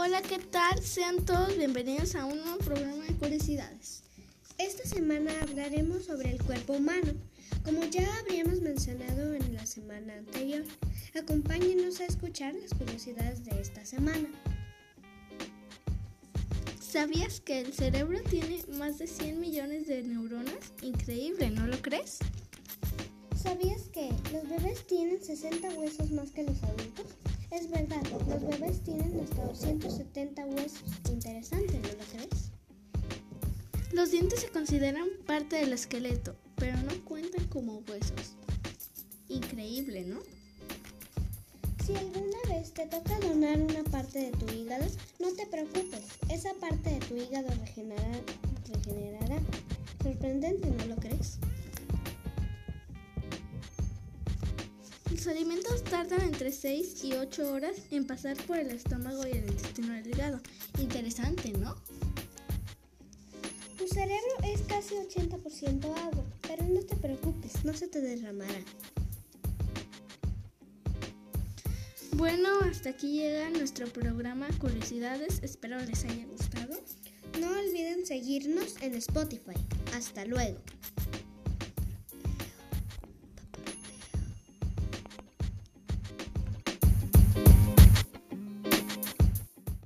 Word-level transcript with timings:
Hola, 0.00 0.22
¿qué 0.22 0.38
tal? 0.38 0.80
Sean 0.80 1.24
todos 1.24 1.56
bienvenidos 1.56 2.14
a 2.14 2.24
un 2.24 2.38
nuevo 2.38 2.58
programa 2.58 3.02
de 3.02 3.16
curiosidades. 3.16 4.04
Esta 4.56 4.84
semana 4.84 5.32
hablaremos 5.42 6.04
sobre 6.04 6.30
el 6.30 6.40
cuerpo 6.40 6.74
humano, 6.74 7.14
como 7.64 7.82
ya 7.82 8.06
habríamos 8.20 8.60
mencionado 8.60 9.34
en 9.34 9.56
la 9.56 9.66
semana 9.66 10.14
anterior. 10.14 10.62
Acompáñenos 11.20 11.98
a 11.98 12.04
escuchar 12.04 12.54
las 12.54 12.74
curiosidades 12.74 13.44
de 13.44 13.60
esta 13.60 13.84
semana. 13.84 14.28
¿Sabías 16.80 17.40
que 17.40 17.62
el 17.62 17.72
cerebro 17.72 18.20
tiene 18.30 18.64
más 18.78 18.98
de 18.98 19.08
100 19.08 19.40
millones 19.40 19.88
de 19.88 20.04
neuronas? 20.04 20.74
Increíble, 20.80 21.50
¿no 21.50 21.66
lo 21.66 21.82
crees? 21.82 22.18
¿Sabías 23.34 23.88
que 23.92 24.10
los 24.32 24.48
bebés 24.48 24.86
tienen 24.86 25.20
60 25.20 25.70
huesos 25.70 26.12
más 26.12 26.30
que 26.30 26.44
los 26.44 26.62
adultos? 26.62 27.16
Es 27.50 27.70
verdad, 27.70 28.02
los 28.10 28.42
bebés 28.42 28.82
tienen 28.82 29.20
hasta 29.20 29.44
270 29.44 30.44
huesos. 30.46 30.82
Interesante, 31.10 31.78
¿no 31.80 31.88
lo 31.88 32.04
crees? 32.12 32.50
Los 33.92 34.10
dientes 34.10 34.40
se 34.40 34.48
consideran 34.48 35.08
parte 35.26 35.56
del 35.56 35.72
esqueleto, 35.72 36.36
pero 36.56 36.76
no 36.82 37.04
cuentan 37.04 37.46
como 37.46 37.82
huesos. 37.88 38.34
Increíble, 39.28 40.04
¿no? 40.04 40.20
Si 41.86 41.96
alguna 41.96 42.38
vez 42.50 42.72
te 42.74 42.86
toca 42.86 43.18
donar 43.20 43.58
una 43.58 43.82
parte 43.84 44.18
de 44.18 44.30
tu 44.32 44.52
hígado, 44.52 44.84
no 45.18 45.32
te 45.32 45.46
preocupes, 45.46 46.04
esa 46.28 46.52
parte 46.60 46.90
de 46.90 47.00
tu 47.00 47.16
hígado 47.16 47.48
regenerará. 47.60 48.20
regenerará. 48.74 49.40
Sorprendente, 50.02 50.70
¿no 50.70 50.84
lo 50.84 50.96
crees? 50.96 51.38
Los 55.18 55.26
alimentos 55.26 55.82
tardan 55.82 56.20
entre 56.20 56.52
6 56.52 57.02
y 57.02 57.14
8 57.14 57.52
horas 57.52 57.74
en 57.90 58.06
pasar 58.06 58.36
por 58.46 58.56
el 58.56 58.70
estómago 58.70 59.26
y 59.26 59.32
el 59.32 59.48
intestino 59.48 59.92
delgado. 59.94 60.40
Interesante, 60.78 61.50
¿no? 61.54 61.74
Tu 63.76 63.88
cerebro 63.88 64.32
es 64.44 64.60
casi 64.60 64.94
80% 64.94 65.86
agua, 65.86 66.24
pero 66.42 66.62
no 66.68 66.80
te 66.82 66.94
preocupes, 66.94 67.64
no 67.64 67.74
se 67.74 67.88
te 67.88 68.00
derramará. 68.00 68.60
Bueno, 72.12 72.50
hasta 72.70 72.90
aquí 72.90 73.14
llega 73.14 73.50
nuestro 73.50 73.88
programa 73.88 74.46
Curiosidades. 74.60 75.40
Espero 75.42 75.80
les 75.80 76.04
haya 76.04 76.26
gustado. 76.26 76.78
No 77.40 77.50
olviden 77.50 78.06
seguirnos 78.06 78.76
en 78.82 78.94
Spotify. 78.94 79.58
Hasta 79.96 80.24
luego. 80.26 80.60